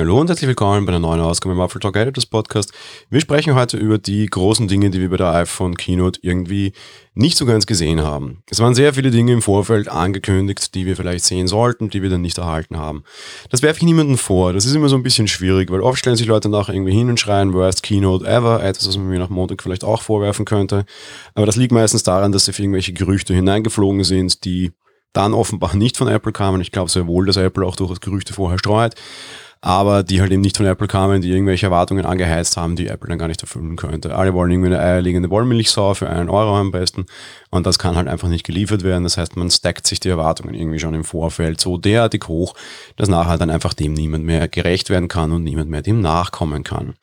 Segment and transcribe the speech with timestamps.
[0.00, 2.72] Hallo und herzlich willkommen bei einer neuen Ausgabe im Apple Talk Editors Podcast.
[3.10, 6.72] Wir sprechen heute über die großen Dinge, die wir bei der iPhone Keynote irgendwie
[7.12, 8.42] nicht so ganz gesehen haben.
[8.48, 12.08] Es waren sehr viele Dinge im Vorfeld angekündigt, die wir vielleicht sehen sollten, die wir
[12.08, 13.04] dann nicht erhalten haben.
[13.50, 14.54] Das werfe ich niemandem vor.
[14.54, 17.10] Das ist immer so ein bisschen schwierig, weil oft stellen sich Leute nachher irgendwie hin
[17.10, 20.86] und schreien, worst Keynote ever, etwas, was man mir nach Montag vielleicht auch vorwerfen könnte.
[21.34, 24.72] Aber das liegt meistens daran, dass sie für irgendwelche Gerüchte hineingeflogen sind, die
[25.12, 26.62] dann offenbar nicht von Apple kamen.
[26.62, 28.94] Ich glaube sehr wohl, dass Apple auch durchaus Gerüchte vorher streut
[29.62, 33.10] aber die halt eben nicht von Apple kamen, die irgendwelche Erwartungen angeheizt haben, die Apple
[33.10, 34.16] dann gar nicht erfüllen könnte.
[34.16, 37.04] Alle wollen irgendwie eine eierlegende Wollmilchsau für einen Euro am besten
[37.50, 39.04] und das kann halt einfach nicht geliefert werden.
[39.04, 42.54] Das heißt, man stackt sich die Erwartungen irgendwie schon im Vorfeld so derartig hoch,
[42.96, 46.64] dass nachher dann einfach dem niemand mehr gerecht werden kann und niemand mehr dem nachkommen
[46.64, 46.94] kann.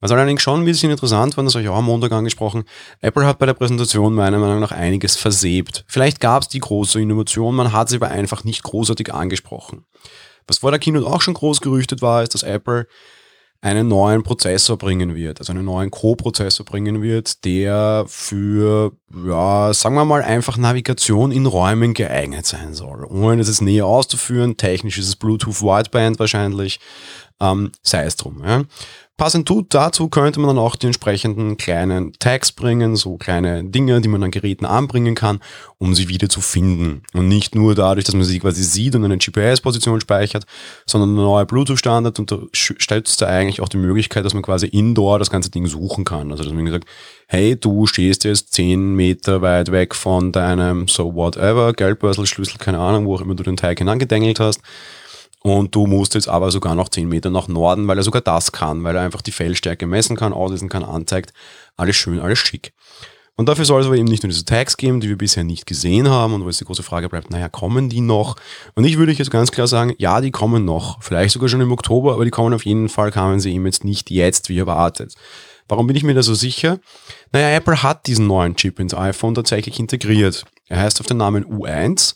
[0.00, 2.64] Was allerdings schon ein bisschen interessant war, das habe ich auch am Montag angesprochen,
[3.00, 5.86] Apple hat bei der Präsentation meiner Meinung nach einiges versebt.
[5.88, 9.86] Vielleicht gab es die große Innovation, man hat sie aber einfach nicht großartig angesprochen.
[10.46, 12.86] Was vor der Keynote auch schon groß gerüchtet war, ist, dass Apple
[13.64, 18.92] einen neuen Prozessor bringen wird, also einen neuen Co-Prozessor bringen wird, der für,
[19.26, 23.06] ja, sagen wir mal, einfach Navigation in Räumen geeignet sein soll.
[23.06, 26.78] Ohne das näher auszuführen, technisch ist es Bluetooth Wideband wahrscheinlich,
[27.52, 28.42] ähm, sei es drum.
[28.44, 28.64] Ja.
[29.16, 34.08] Passend dazu könnte man dann auch die entsprechenden kleinen Tags bringen, so kleine Dinge, die
[34.08, 35.38] man an Geräten anbringen kann,
[35.78, 37.02] um sie wieder zu finden.
[37.12, 40.46] Und nicht nur dadurch, dass man sie quasi sieht und eine GPS-Position speichert,
[40.84, 45.30] sondern ein neuer Bluetooth-Standard unterstützt da eigentlich auch die Möglichkeit, dass man quasi indoor das
[45.30, 46.32] ganze Ding suchen kann.
[46.32, 46.88] Also dass man gesagt,
[47.28, 53.06] hey, du stehst jetzt 10 Meter weit weg von deinem so whatever, Geldbörselschlüssel, keine Ahnung,
[53.06, 54.60] wo auch immer du den Teig hinangedengelt hast
[55.46, 58.50] und du musst jetzt aber sogar noch 10 Meter nach Norden, weil er sogar das
[58.50, 61.34] kann, weil er einfach die Fellstärke messen kann, auslesen kann, anzeigt.
[61.76, 62.72] Alles schön, alles schick.
[63.36, 65.66] Und dafür soll es aber eben nicht nur diese Tags geben, die wir bisher nicht
[65.66, 68.36] gesehen haben und wo jetzt die große Frage bleibt, naja, kommen die noch?
[68.74, 71.02] Und ich würde jetzt ganz klar sagen, ja, die kommen noch.
[71.02, 73.84] Vielleicht sogar schon im Oktober, aber die kommen auf jeden Fall, kamen sie eben jetzt
[73.84, 75.14] nicht jetzt, wie erwartet.
[75.68, 76.78] Warum bin ich mir da so sicher?
[77.32, 80.46] Naja, Apple hat diesen neuen Chip ins iPhone tatsächlich integriert.
[80.68, 82.14] Er heißt auf den Namen U1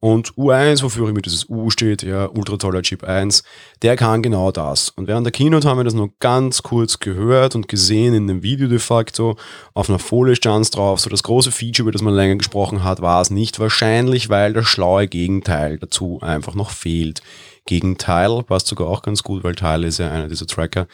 [0.00, 3.42] und U1, wofür immer dieses U steht, ja, ultra toller Chip 1,
[3.82, 4.90] der kann genau das.
[4.90, 8.42] Und während der Keynote haben wir das nur ganz kurz gehört und gesehen in dem
[8.44, 9.36] Video de facto.
[9.74, 11.00] Auf einer Folie stand es drauf.
[11.00, 13.58] So das große Feature, über das man länger gesprochen hat, war es nicht.
[13.58, 17.20] Wahrscheinlich, weil das schlaue Gegenteil dazu einfach noch fehlt.
[17.66, 20.86] Gegenteil passt sogar auch ganz gut, weil Teil ist ja einer dieser Tracker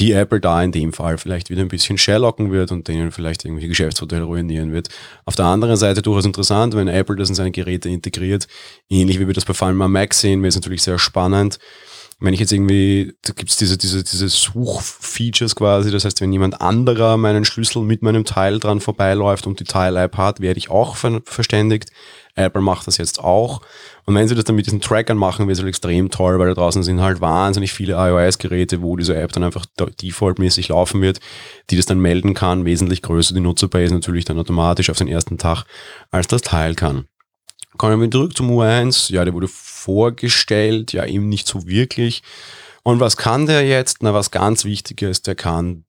[0.00, 3.44] die Apple da in dem Fall vielleicht wieder ein bisschen sherlocken wird und denen vielleicht
[3.44, 4.88] irgendwie Geschäftsmodelle ruinieren wird.
[5.24, 8.48] Auf der anderen Seite durchaus interessant, wenn Apple das in seine Geräte integriert,
[8.88, 11.58] ähnlich wie wir das bei Fallen Mac sehen, wäre es natürlich sehr spannend.
[12.20, 16.32] Wenn ich jetzt irgendwie, da gibt es diese, diese, diese Suchfeatures quasi, das heißt, wenn
[16.32, 20.70] jemand anderer meinen Schlüssel mit meinem Teil dran vorbeiläuft und die Teil-App hat, werde ich
[20.70, 21.90] auch ver verständigt.
[22.36, 23.60] Apple macht das jetzt auch.
[24.06, 26.48] Und wenn sie das dann mit diesen Trackern machen, wäre es halt extrem toll, weil
[26.48, 29.66] da draußen sind halt wahnsinnig viele iOS-Geräte, wo diese App dann einfach
[30.02, 31.20] defaultmäßig laufen wird,
[31.70, 35.38] die das dann melden kann, wesentlich größer die Nutzerbase natürlich dann automatisch auf den ersten
[35.38, 35.64] Tag,
[36.10, 37.06] als das Teil kann.
[37.76, 39.12] Kommen wir zurück zum U1.
[39.12, 42.22] Ja, der wurde vorgestellt, ja eben nicht so wirklich.
[42.86, 44.02] Und was kann der jetzt?
[44.02, 45.86] Na, was ganz wichtig ist, der kann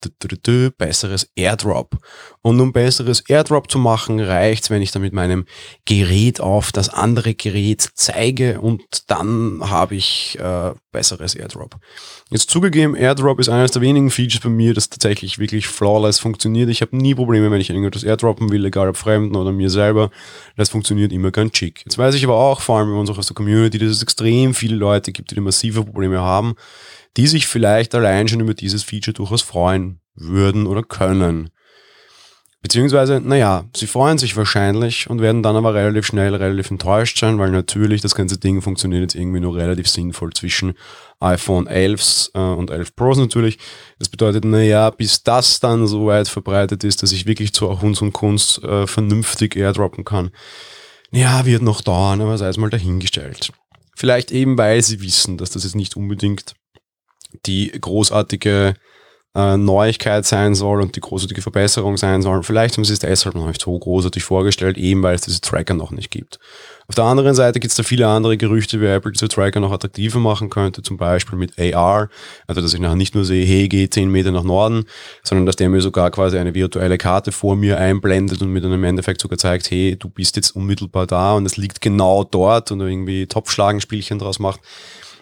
[0.78, 1.98] besseres Airdrop.
[2.42, 5.46] Und um besseres Airdrop zu machen, reicht's, wenn ich dann mit meinem
[5.84, 11.76] Gerät auf das andere Gerät zeige und dann habe ich äh, besseres Airdrop.
[12.30, 16.70] Jetzt zugegeben, Airdrop ist eines der wenigen Features bei mir, das tatsächlich wirklich flawless funktioniert.
[16.70, 20.10] Ich habe nie Probleme, wenn ich irgendetwas airdroppen will, egal ob Fremden oder mir selber.
[20.58, 21.82] Das funktioniert immer ganz schick.
[21.86, 24.02] Jetzt weiß ich aber auch, vor allem bei uns auch aus der Community, dass es
[24.02, 26.56] extrem viele Leute gibt, die massive Probleme haben
[27.18, 31.50] die sich vielleicht allein schon über dieses Feature durchaus freuen würden oder können.
[32.66, 37.38] Beziehungsweise, naja, sie freuen sich wahrscheinlich und werden dann aber relativ schnell relativ enttäuscht sein,
[37.38, 40.74] weil natürlich das ganze Ding funktioniert jetzt irgendwie nur relativ sinnvoll zwischen
[41.20, 43.60] iPhone 11 äh, und 11 Pros natürlich.
[44.00, 48.02] Das bedeutet, naja, bis das dann so weit verbreitet ist, dass ich wirklich zu Hunds
[48.02, 50.32] und Kunst äh, vernünftig airdroppen kann,
[51.12, 53.52] ja, wird noch dauern, aber sei es mal dahingestellt.
[53.96, 56.56] Vielleicht eben, weil sie wissen, dass das jetzt nicht unbedingt
[57.46, 58.74] die großartige
[59.36, 62.42] äh, Neuigkeit sein soll und die großartige Verbesserung sein soll.
[62.44, 65.74] Vielleicht haben sie es deshalb noch nicht so großartig vorgestellt, eben weil es diese Tracker
[65.74, 66.40] noch nicht gibt.
[66.88, 69.72] Auf der anderen Seite gibt es da viele andere Gerüchte, wie Apple diese Tracker noch
[69.72, 72.10] attraktiver machen könnte, zum Beispiel mit AR,
[72.46, 74.86] also dass ich nachher nicht nur sehe, hey, geh 10 Meter nach Norden,
[75.24, 78.72] sondern dass der mir sogar quasi eine virtuelle Karte vor mir einblendet und mir dann
[78.72, 82.72] im Endeffekt sogar zeigt, hey, du bist jetzt unmittelbar da und es liegt genau dort
[82.72, 84.60] und irgendwie Topfschlagenspielchen draus macht.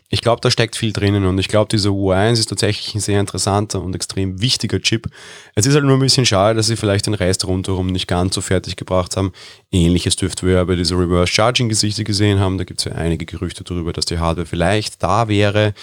[0.10, 3.20] Ich glaube, da steckt viel drinnen und ich glaube, dieser U1 ist tatsächlich ein sehr
[3.20, 5.08] interessanter und extrem wichtiger Chip.
[5.56, 8.36] Es ist halt nur ein bisschen schade, dass sie vielleicht den Rest rundherum nicht ganz
[8.36, 9.32] so fertig gebracht haben.
[9.72, 12.60] Ähnliches dürften wir ja bei dieser Reverse Charging Gesichter gesehen haben.
[12.60, 15.74] Da gibt es ja einige Gerüchte darüber, dass die Hardware vielleicht da wäre.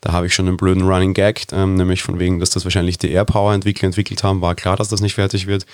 [0.00, 2.98] Da habe ich schon einen blöden Running Gag, ähm, nämlich von wegen, dass das wahrscheinlich
[2.98, 4.40] die AirPower-Entwickler entwickelt haben.
[4.40, 5.66] War klar, dass das nicht fertig wird.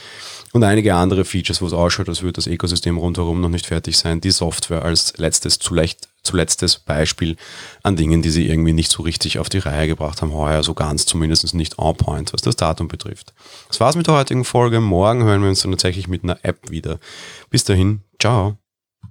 [0.52, 3.96] Und einige andere Features, wo es ausschaut, als würde das Ökosystem rundherum noch nicht fertig
[3.96, 4.20] sein.
[4.20, 7.36] Die Software als letztes zuletzt zuletztes Beispiel
[7.82, 10.74] an Dingen, die sie irgendwie nicht so richtig auf die Reihe gebracht haben, heuer so
[10.74, 13.32] ganz zumindest nicht on point, was das Datum betrifft.
[13.68, 14.80] Das war's mit der heutigen Folge.
[14.80, 16.98] Morgen hören wir uns dann tatsächlich mit einer App wieder.
[17.50, 18.61] Bis dahin, ciao.